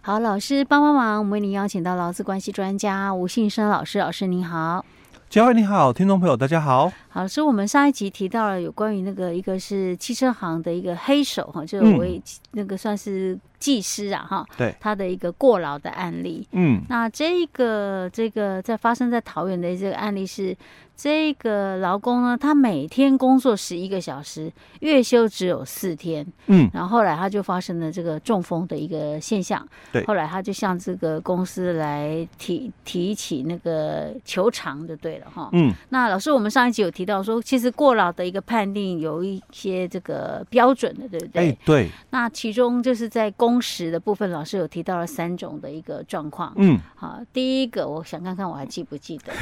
[0.00, 4.84] 好，老师帮帮忙，我们为您邀请到劳资关系专家吴信生老师，老师您好。
[5.28, 6.90] 嘉惠你好，听众朋友大家好。
[7.18, 12.22] 好，所以我们上一集提到了有关于那个一个是汽车行的一个黑手哈，就是为
[12.52, 16.46] 那个算是技师啊哈，对、嗯，他的一个过劳的案例。
[16.52, 20.56] 嗯，那这个这个在发生在桃园的这个案例是。
[21.00, 26.26] 这个劳工呢，他每天工作十一个小时，月休只有四天。
[26.48, 29.64] 嗯，然后后来他就发生了这个中风的一个现象。
[29.92, 35.48] 对，后来他就向这个公司来提提起那个求偿就对了哈。
[35.52, 41.50] 嗯，那老师，我们上一集有提到说，其实过劳的一个判定有一些这个标准的，对不对？
[41.50, 41.90] 哎，对。
[42.10, 46.52] 那其中就是在工时的部分，老师有提到了三种的一个状况。
[46.56, 49.32] 嗯，好，第一个我想看看我还记不记得，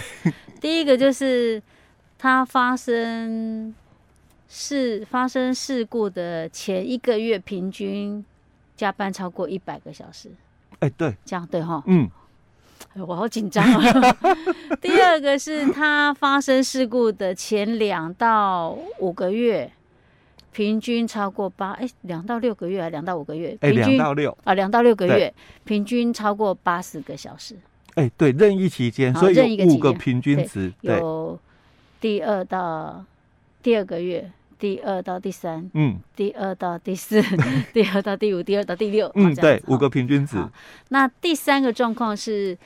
[0.60, 1.26] 第一个就是。
[1.26, 1.60] 是
[2.18, 3.74] 他发生
[4.48, 8.24] 事发生事故的前一个月，平均
[8.76, 10.30] 加班超过一百个小时。
[10.78, 12.08] 哎，对，这样对哈，嗯，
[13.06, 14.16] 我好紧张啊。
[14.80, 19.70] 第二个是他发生事故的前两到五个月，
[20.52, 25.32] 平均超过八哎，两到六个月还两到五个月，平均两到六啊，两到六个月，
[25.64, 27.56] 平均超过八十个小时。
[27.94, 31.38] 哎、欸，对，任意期间，所以有五个平均值，有
[31.98, 33.02] 第二到
[33.62, 37.22] 第二个月，第二到第三，嗯，第二到第四，
[37.72, 40.36] 第二到第五，第二到第六，嗯，对，五个平均值。
[40.90, 42.56] 那第三个状况是，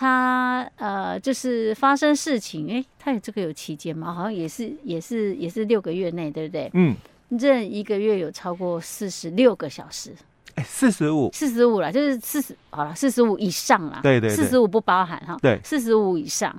[0.00, 4.14] 他呃，就是发生事情，哎、欸，他有这个有期间吗？
[4.14, 6.70] 好像也是，也是，也是六个月内，对不对？
[6.72, 6.96] 嗯，
[7.28, 10.14] 任一个月有超过四十六个小时。
[10.54, 14.00] 哎四十五，四十五了，就是四十好了，四十五以上啦。
[14.02, 15.36] 对对，四十五不包含哈。
[15.42, 16.50] 对，四十五以上，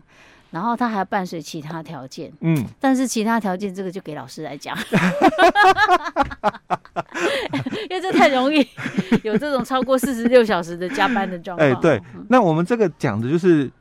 [0.52, 2.32] 然后他还要伴随其他条件。
[2.42, 4.78] 嗯，但是其他条件这个就给老师来讲，
[7.90, 8.66] 因为这太容易
[9.24, 11.68] 有这种超过四十六小时的加班的状况。
[11.68, 12.00] 哎，对，
[12.30, 13.72] 那我们这个讲的就是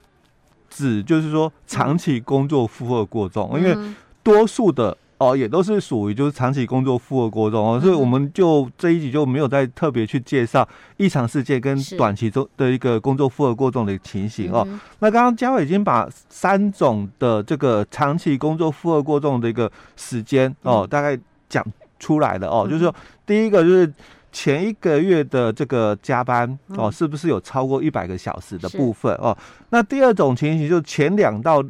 [0.71, 3.77] 指，就是说长期工作负荷过重，因为
[4.23, 4.97] 多数的。
[5.21, 10.67] 哦，也都是属于就是长期工作负荷过重哦，所以我们就这一集就没有再特别去介绍
[10.97, 14.67] 异常事件跟短期中的一个工作负荷过重的情形哦。
[15.01, 21.19] 那刚刚嘉伟已经把三种的这个长期工作负荷过重的一个时间哦，大概
[21.51, 21.63] 讲
[21.99, 22.95] 出来了哦，就是说
[23.27, 23.93] 第一个就是
[24.33, 29.37] 前一个月的这个加班哦，是不是有超过一百个小时的部分哦？
[29.69, 31.63] 那第二种情形就是前两到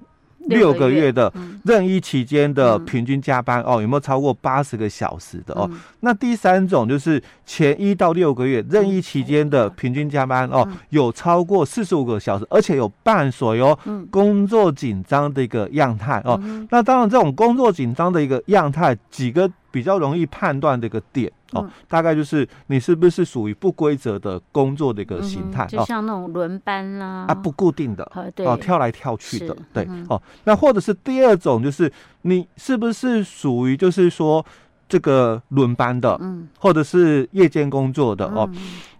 [0.50, 1.32] 六个月的
[1.64, 5.70] 任意期间的平均加班哦，有没有超过八十个小时的哦？
[6.00, 13.78] 那第三种就是前一到六个月任意期间的平均加班哦，有超过四十五个小时，而且有伴随有
[14.10, 16.40] 工作紧张的一个样态哦。
[16.70, 21.30] 那当然，这种工作紧张的一个样态，几个比较容易判断的一个点。
[21.52, 28.04] 哦，大概就是你是不是属于不规则的工作的一个形态，就像那种轮班啦，啊，不固定的，
[28.44, 34.44] 哦，跳来跳去的，对，哦，那或者是第二种，就是你是不是属于就是说
[34.88, 38.48] 这个轮班的，嗯，或者是夜间工作的哦，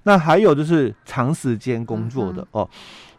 [0.03, 2.69] 那还有就是长时间工作的哦，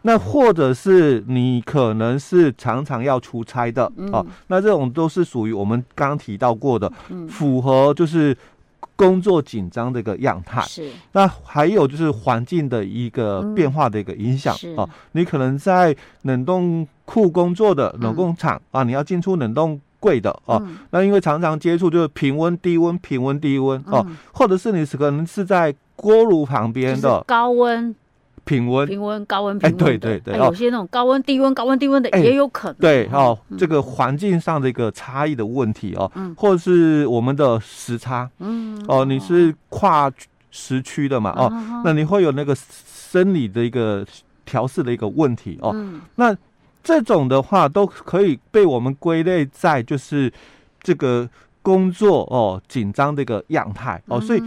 [0.02, 6.92] 那或者是你可能是常常要出差的哦，那这种都是属于我们刚刚提到过的，
[7.28, 8.36] 符合就是。
[8.96, 14.88] 工作紧张的一个样态，是那还有就是环境的一个变化的一个影响哦。
[15.12, 20.62] 你可能在冷冻库工作的冷冻厂啊，你要进出冷冻柜的哦。
[20.90, 27.94] 那因为常常接触就是平温、低温、平温、低温哦，或者是你是可能是在锅炉旁边的高温。
[28.44, 32.76] 平温、平温、高温、平温，哎，对对对，有些那种高温、低温、高温、低温的也有可能。
[32.78, 40.10] 对哦，这个环境上的一个差异的问题哦，或者是我们的时差，嗯，哦，你是跨
[40.50, 41.52] 时区的嘛，哦，
[41.84, 44.04] 那你会有那个生理的一个
[44.44, 45.74] 调试的一个问题哦，
[46.16, 46.36] 那
[46.82, 50.32] 这种的话都可以被我们归类在就是
[50.82, 51.28] 这个
[51.62, 54.42] 工作哦紧张的一个样态哦，所以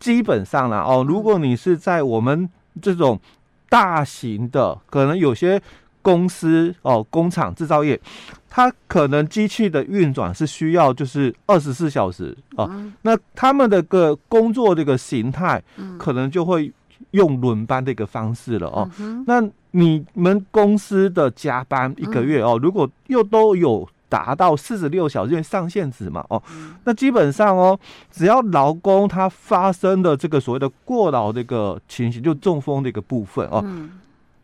[0.00, 2.48] 基本上呢哦，如果你是在我们
[2.80, 3.20] 这种
[3.68, 5.60] 大型的，可能有些
[6.00, 8.00] 公司哦，工厂制造业，
[8.48, 12.70] 它可能机器的运转是需要就是二十四小时哦。
[13.02, 15.62] 那他们的个工作这个形态，
[15.98, 16.72] 可能就会
[17.10, 18.88] 用轮班的一个方式了哦。
[19.26, 19.42] 那
[19.72, 23.88] 你们公司的加班一个月哦，如果又都有。
[24.08, 26.42] 达到四十六小时，因为上限值嘛，哦，
[26.84, 27.78] 那基本上哦，
[28.10, 33.64] 只要劳工他发生的这个所谓的过劳这个情形，就中风的一个部分哦，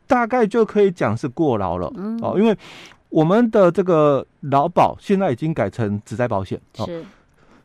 [0.06, 1.86] 大概就可以讲是过劳了
[2.20, 2.56] 哦，因为
[3.08, 6.88] 我们的这个劳保现在已经改成职灾保险哦，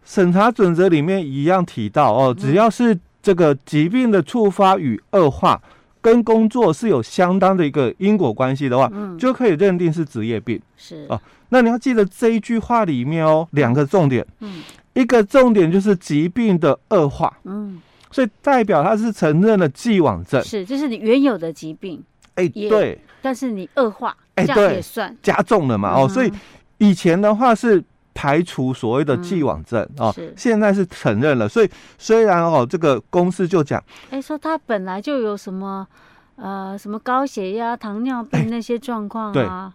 [0.04, 5.62] 审查准则里面一样提到哦，只要是这个疾病的触发与恶化。
[6.02, 10.60] 跟工作是有相当的一个因果关系的话，嗯，就可以认定是职业病。
[10.78, 11.06] 是。
[11.10, 14.62] 啊，那你要记得这一句话里面哦，两个重点，嗯，
[14.94, 17.82] 一个重点就是疾病的恶化，嗯，
[18.12, 22.04] 所以代表他是承认了既往症，是，就是你原有的疾病，
[22.36, 25.16] 哎，对，但是你恶化，哎，对，也算。
[25.22, 26.32] 加重了嘛，哦，所以
[26.78, 27.84] 以前的话是。
[28.20, 31.48] 排除所谓的既往症啊，现在是承认了。
[31.48, 35.88] 所以虽然哦，这个公司就讲，哎，说他本来就有什么
[36.36, 39.74] 呃什么高血压、糖尿病那些状况啊，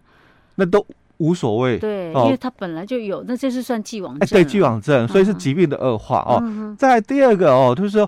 [0.57, 0.85] 那都
[1.17, 1.79] 无所谓。
[1.79, 4.29] 对，因为他本来就有，那这是算既往症。
[4.29, 6.75] 对，既往症，所以是疾病的恶化哦。
[6.77, 8.07] 再第二个哦，就是说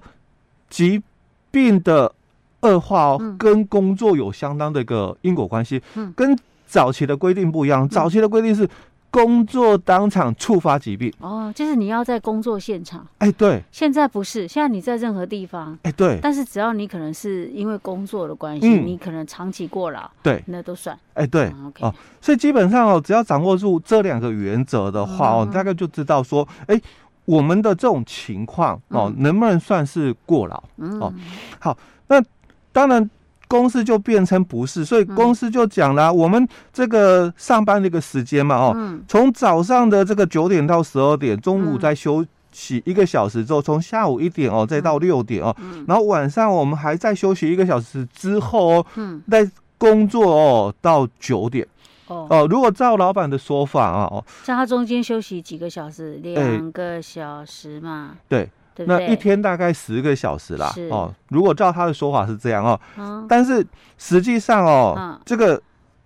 [0.70, 1.02] 疾
[1.50, 2.14] 病的
[2.62, 5.82] 恶化哦，跟工作有相当的一个因果关系。
[5.96, 6.38] 嗯，跟
[6.68, 8.70] 早期的规定不一样，早期的规定是。
[9.18, 13.04] 工作当场触发疾病哦，就是你要在工作现场。
[13.18, 15.76] 哎，对，现在不是，现在你在任何地方。
[15.82, 16.20] 哎，对。
[16.22, 20.96] 但是只要你可能是因为工作的关系，你可能长期过劳，对，那都算。
[21.16, 21.52] 哎，对。
[21.80, 21.92] 哦，
[22.22, 26.80] 所以基本上哦，只要掌握住这两个原则的话哦，大概就知道说，哎，
[27.26, 30.64] 我们的这种情况哦，能不能算是过劳？
[31.02, 31.12] 哦，
[31.60, 31.76] 好，
[32.08, 32.24] 那
[32.72, 33.10] 当然。
[33.48, 45.56] 公司就变成不是，所以公司就讲了，我们这个上班的一个时间嘛，哦，从早上的这个九点到十二点，中午再休息一个小时之后，从下午一点哦，再到六点哦，
[45.88, 48.86] 然后晚上我们还再休息一个小时之后哦，
[49.30, 51.66] 再工作哦到九点。
[52.08, 58.50] 哦，如果照老板的说法啊，哦，像他中间休息几个小时，两个小时嘛，对。
[58.86, 63.66] 那一天大概十个小时啦，哦，如果照他的说法是这样哦，但是
[63.98, 65.62] 实际上哦，这个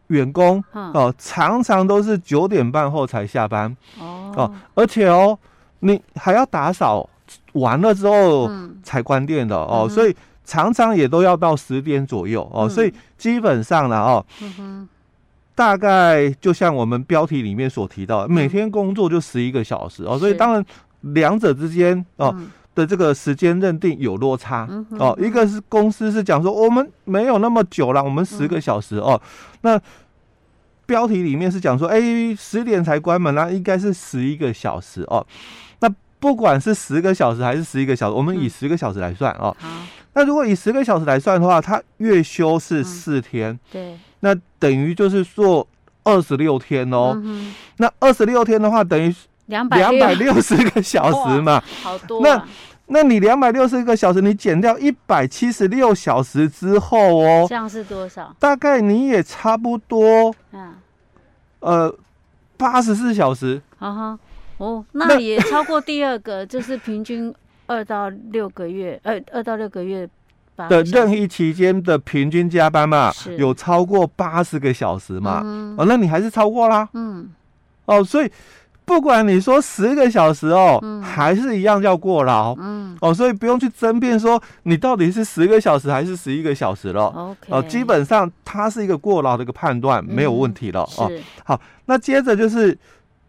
[0.07, 3.75] 员工哦，常常都是九点半后才下班。
[3.99, 5.37] 哦，而且哦，
[5.79, 7.09] 你还要打扫
[7.53, 8.49] 完了之后
[8.83, 14.25] 才关店的哦，所以常常也都要到十点左右哦，所以基本上呢哦，
[15.55, 20.65] 大概就像我们标题里面所提到，每天工作就十一个小时哦，所以当然
[21.01, 22.35] 两者之间哦。
[22.73, 29.21] 的这个时间认定有落差哦，一个是公司是讲说我们没有那么久了，我们十个小时哦。
[29.61, 29.79] 那
[30.85, 31.99] 标题里面是讲说，哎，
[32.35, 35.25] 十点才关门，那应该是十一个小时哦。
[35.79, 35.89] 那
[36.19, 39.55] 不管是十个小时还是十一个小时，我们以十个小时来算哦。
[40.13, 45.67] 那如果以十个小时来算的话，他月休是四天，对，那等于就是做
[46.03, 47.21] 二十六天哦。
[47.77, 49.13] 那二十六天的话，等于。
[49.51, 52.21] 两百两百六十个小时嘛，好多。
[52.21, 52.43] 那
[52.87, 58.33] 那你两百六十个小时，你减掉一百七十六小时之后哦，这样是多少？
[58.39, 60.73] 大概你也差不多，嗯，
[61.59, 61.93] 呃，
[62.57, 63.61] 八十四小时。
[63.77, 64.19] 哈哈，
[64.57, 67.33] 哦，那也超过第二个，就是平均
[67.67, 70.07] 二到六个月，呃，二到六个月
[70.69, 75.41] 的任意期间的平均加班嘛，有超过八十个小时嘛？
[75.77, 76.87] 哦，那你还是超过啦。
[76.93, 77.29] 嗯，
[77.85, 78.31] 哦，所以。
[78.91, 91.11] 不管你说十个小时哦，嗯、还是一样叫过劳，嗯，哦，所以不用去争辩说你到底是十个小时还是十一个小时了，OK，哦，基本上它是一个过劳的一个判断，没有问题了，嗯、哦。
[91.45, 92.77] 好，那接着就是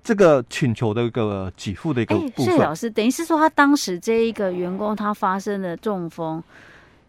[0.02, 2.46] 这个请求的一个给付的一个部分。
[2.46, 6.42] 谢老师，等于是说他当时这一个员工他发生了中风，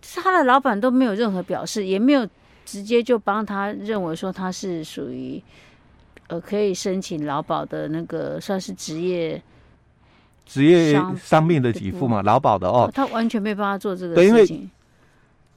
[0.04, 2.28] 是他的老板都没有任何表示，也没有
[2.66, 5.42] 直接就帮他认为说他是属于。
[6.28, 9.42] 呃，可以申请劳保的那个算是职业
[10.46, 12.22] 职业伤病的给付嘛？
[12.22, 14.70] 劳保的哦，他完全没办法做这个事情。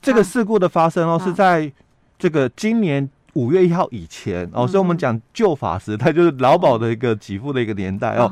[0.03, 1.73] 这个事故的发生哦，是在
[2.19, 8.31] 这个今年五月一号以前哦，所以我们讲旧法时代就是劳保的一个给付的一个年代哦。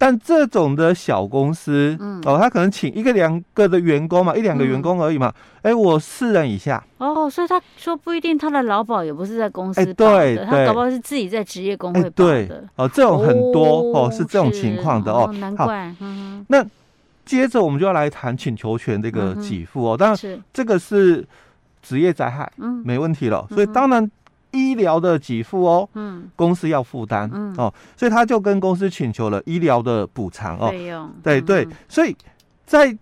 [0.00, 5.30] 但这种的小公司，嗯，哦，他可能请一个两个的员工嘛，一两个员工而已嘛，
[5.60, 6.82] 哎、嗯，我四人以下。
[6.96, 12.64] 哦，所以他说不一定他的劳保也不是在公司保的，欸、对对他搞不好是自己在职业工会保的。
[12.76, 15.32] 哦，这种很多哦，哦是这种情况的哦，哦。
[15.34, 15.94] 难怪。
[16.00, 16.64] 嗯、那
[17.26, 21.22] 接着我们就要来谈请求权这个给付哦，当然是这个是
[21.82, 23.46] 职业灾害，嗯，没问题了。
[23.50, 24.10] 所以当然。
[24.52, 27.54] 医疗的给付哦，嗯，公司要负担，嗯。
[27.56, 32.16] 哦，所以他就跟公司请求了医疗的补偿哦，费用，对对，所以
[32.64, 32.96] 在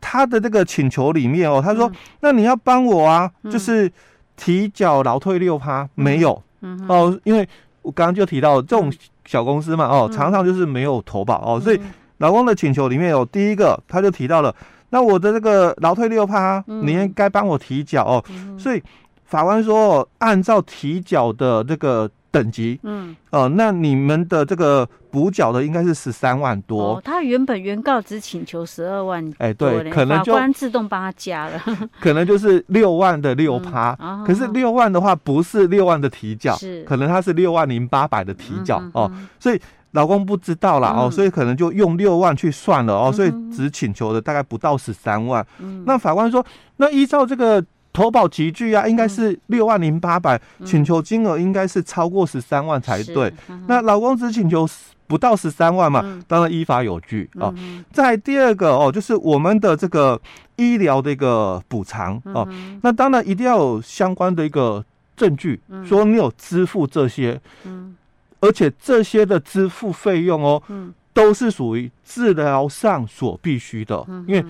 [0.00, 3.90] 他的这个请求里面哦，他说，那你要帮我啊，就是
[4.36, 7.46] 提缴劳退六趴，没有，嗯哦，因为
[7.82, 8.92] 我刚刚就提到这种
[9.24, 11.80] 小公司嘛，哦，常常就是没有投保哦，所以
[12.18, 14.54] 老公的请求里面有第一个，他就提到了，
[14.90, 18.24] 那我的这个劳退六趴，你应该帮我提缴哦，
[18.58, 18.82] 所以。
[19.26, 26.94] 法官说，按照提缴的这个等级，嗯，哦，那你们的这个补缴的应该是十三万多。
[26.94, 31.60] 哦，他原本原告只请求十二万，哎，对，可能就法官自动帮他加了，
[32.00, 33.96] 可能就是六万的六趴。
[34.24, 45.44] 可是六万的话，不是六万的提缴，是可能他是六万零八百的提缴、嗯、哦，所以老公不知道啦、嗯、哦，所以可能就用六万去算了哦，所以只请求的大概不到十三万。
[45.58, 46.44] 嗯，那法官说，
[46.76, 47.64] 那依照这个。
[47.96, 53.32] 投保集聚啊，应该是六万零八百，请求金额应该是超过十三万才对。
[53.48, 54.68] 嗯、那老公只请求
[55.06, 57.50] 不到十三万嘛，嗯、当然依法有据啊。
[57.56, 60.20] 嗯、再第二个哦，就是我们的这个
[60.56, 64.84] 医疗的一个补偿哦，嗯、那当然一定要有相关的一个
[65.16, 67.96] 证据，嗯、说你有支付这些，嗯、
[68.40, 74.44] 而且这些的支付费用哦，嗯、都是属于治疗上所必须的，嗯、因为。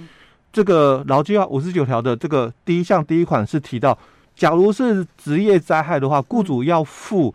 [0.56, 3.98] 这个劳基法五十九条的这个第一项第一款是提到，
[4.34, 7.34] 假如是职业灾害的话，雇主要付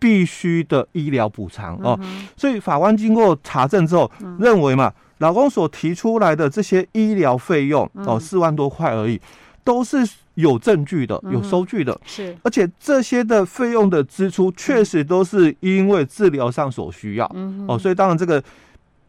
[0.00, 1.96] 必须的医疗补偿哦。
[2.02, 4.10] 嗯、所以法官经过查证之后，
[4.40, 9.20] 认为嘛，老公所提出来的这些医疗费用哦，四万多块而已，
[9.62, 9.98] 都是
[10.34, 11.96] 有证据的、有收据的。
[12.04, 17.30] 是，而且这些的费用的支出确实都是因为治疗上所需要。
[17.36, 18.42] 嗯，哦，所以当然这个。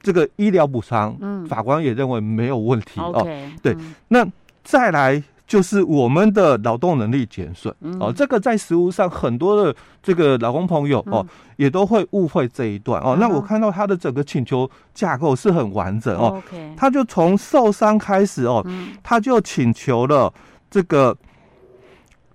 [0.02, 3.28] 这个医疗补偿，嗯，法官也认为没有问题哦。
[3.62, 3.76] 对，
[4.08, 4.26] 那
[4.64, 11.26] 再来就是我们的劳动能力减损哦，这个在实务上很多的这个劳工朋友哦，
[11.58, 13.18] 也都会误会这一段哦。
[13.20, 16.42] 那我看到他的整个请求架构是很完整哦，
[16.78, 18.66] 他就从受伤开始哦，
[19.04, 20.34] 他就请求了
[20.70, 21.18] 这个。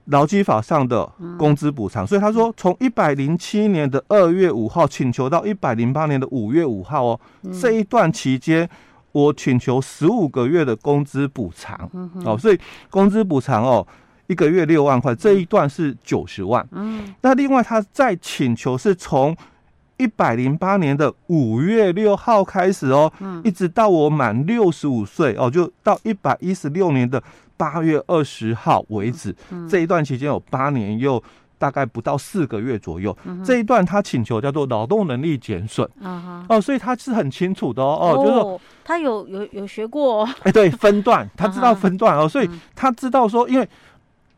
[0.06, 7.20] 劳基法上的工资补偿，所以他说从一百零七年的二月五号请求到一百零八年的五月五号哦，
[7.58, 8.68] 这一段期间
[9.12, 11.90] 我请求十五个月的工资补偿。
[12.24, 12.58] 哦，所以
[12.90, 13.86] 工资补偿哦
[14.26, 16.66] 一个月六万块，这一段是九十万。
[16.72, 19.34] 嗯，那另外他再请求是从
[19.96, 23.10] 一百零八年的五月六号开始哦，
[23.42, 27.22] 一直到我满六十五岁哦，就到一百一十六年的。
[27.56, 31.22] 八月二十号为止，嗯、这一段期间有八年又
[31.58, 33.16] 大概不到四个月左右。
[33.24, 35.88] 嗯、这一段他请求叫做劳动能力减损。
[36.48, 40.28] 哦，所以他是很清楚的哦，哦，就是说他有有有学过。
[40.42, 43.66] 哎，对，分段， 他知道分段哦，所以他知道说，因为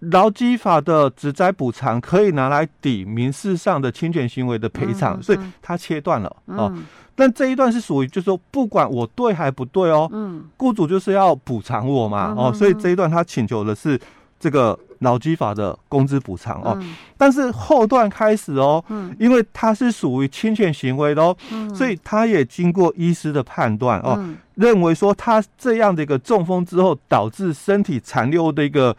[0.01, 6.73] 劳基法的职灾补偿可以拿来抵民事上的侵权行为的赔偿，所以他切断了哦。
[7.17, 13.99] 嗯但这一段是属于，就是说，不管我对还不对哦，嗯，雇主就是要补偿我嘛，哦，所以这一段他请求的是
[14.39, 16.79] 这个劳基法的工资补偿哦，
[17.17, 21.35] 但是后段开始哦，嗯，因为他是属于侵权行为的哦，
[21.75, 24.23] 所以他也经过医师的判断哦，
[24.55, 28.95] 认为说他这样的一个中风之后导致身体残留的一个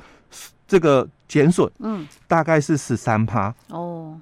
[0.67, 3.53] 这个减损，嗯，大概是十三趴。
[3.69, 4.19] 哦，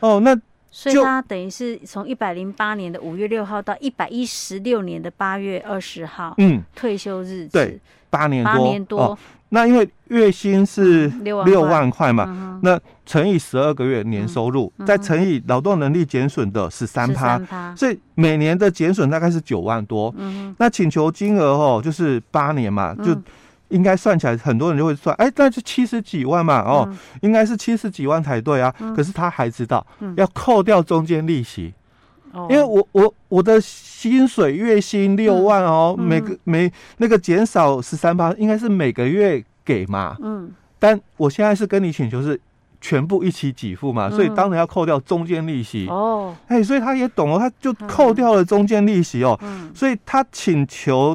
[0.00, 0.38] 哦，那。
[0.70, 9.00] 所以他等于是从一百零八年的五月六号到一百一十六年的八月二十号，嗯，退休日子对，八年多，八年多。
[9.00, 20.14] 哦，那因为月薪是六万块嘛，嗯、那乘以十二个月年收入，嗯、再乘以劳动能力减损的十三趴，所以每年的减损大概是九万多。
[20.18, 23.14] 嗯哼，那请求金额哦，就是八年嘛，就。
[23.14, 23.24] 嗯
[23.68, 28.74] 应该算起来，很多人就会算，哎，那就七十几万嘛，哦，嗯、应该是七十几万才对啊。
[28.80, 31.74] 嗯、可是他还知道、嗯、要扣掉中间利息，
[32.32, 40.16] 哦、因为我我我的薪水月薪六万哦，嗯、每个每那个减少十三八，应该是每个月给嘛。
[40.22, 42.40] 嗯，但我现在是跟你请求是
[42.80, 45.88] 全部一起给付嘛，嗯、所以当然要扣掉中间利息。
[45.88, 51.14] 哦，哎，所以他也懂哦，他就扣掉了中间利息哦，嗯、所以他请求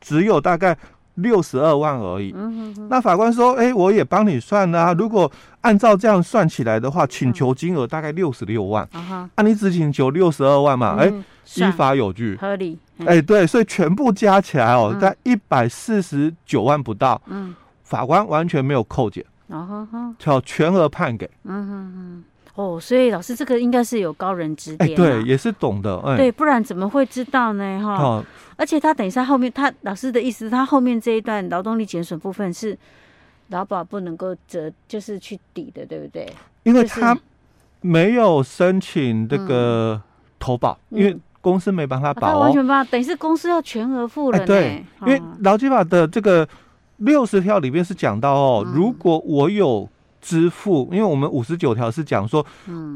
[0.00, 0.74] 只有大概。
[1.14, 2.32] 六十二万而已。
[2.34, 4.92] 嗯、哼哼，那法官说：“哎、欸，我也帮你算啦啊。
[4.94, 8.88] 如果按照这样算起来的话，请求金额大概六十六万。
[8.92, 10.96] 啊，你只请求六十二万嘛？
[10.98, 12.78] 哎、嗯欸，依法有据，合理。
[13.00, 17.20] 哎、欸，对，所以全部加起来哦，在一百四十九万不到。
[17.26, 19.24] 嗯，法官完全没有扣减。
[19.48, 21.28] 嗯哼哼，叫全额判给。
[21.44, 22.24] 嗯哼哼。
[22.54, 27.80] 哦，所以老师这个应该是有高人指点、啊，对，也是懂的，哎、对，不然怎么会知道呢？
[27.82, 28.24] 哈，哦、
[28.56, 32.76] 而且他等一下后面，他老师的意思，他后面这一段劳动力减损部分是
[33.48, 36.30] 劳保不能够折，就是去抵的，对不对？
[36.64, 37.18] 因为他
[37.80, 39.98] 没有申请这个
[40.38, 44.46] 投保，嗯、因为公司没帮他保、哦，他完全帮，等于是公司要全额付了呢。
[44.46, 46.46] 对，因为劳基法的这个
[46.98, 49.88] 六十条里面是讲到哦，嗯、如果我有。
[50.22, 52.46] 支付，因为我们五十九条是讲说，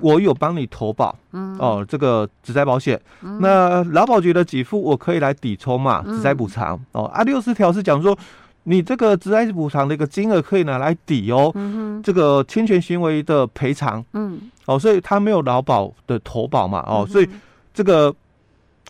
[0.00, 8.16] 我有帮你投保，嗯、哦，这个职灾保险，嗯、那劳保局的给付我可以来抵充嘛，职灾补偿，哦，啊，六十条是讲说，
[8.62, 17.28] 你这个职灾补偿的一个金额可以拿来抵哦，嗯、这个侵权行为的赔偿，嗯，哦，所以他没有劳保的投保嘛，哦，所以
[17.74, 18.14] 这个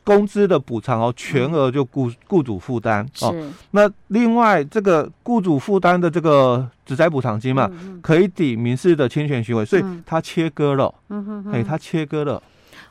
[0.07, 3.35] 工资的补偿哦，全额就雇雇主负担哦。
[3.73, 7.69] 那另外这个雇主负担的这个职灾补偿金嘛，
[8.01, 12.41] 可以抵民事的侵权行为，所以它切割了，嗯哼，哎，他切割了。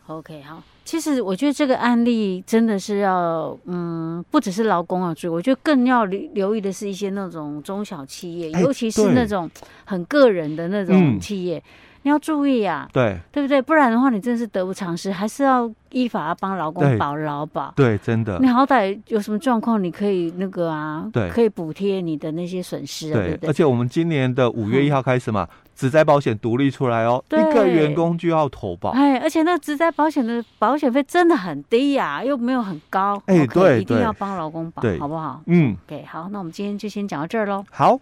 [0.07, 0.61] OK，好。
[0.83, 9.49] 其实我觉得这个案例真的是要，嗯，不只是劳工要注意，我觉得更要留留意的是一些那种中小企业，尤其是那种
[9.85, 11.63] 很个人的那种企业，
[12.05, 13.59] 你要注意啊，对，对不对？
[13.59, 17.73] 不然的话，你真的是得不偿失，还是要依法要帮老公保劳保。
[17.75, 18.37] 对，真的。
[18.39, 23.49] 你好歹有什么状况，你可以那个啊，对，可以补贴你的那些损失，对不对？
[23.49, 25.47] 而且我们今年的五月一号开始嘛。
[25.75, 28.91] 职灾保险独立出来哦，一个员工就要投保。
[28.91, 33.21] 哎，而且那职灾保险的保险费真的很低呀，又没有很高。
[33.25, 35.41] 哎，对，一定要帮老公保，好不好？
[35.47, 37.65] 嗯，对，好，那我们今天就先讲到这儿喽。
[37.71, 37.99] 好。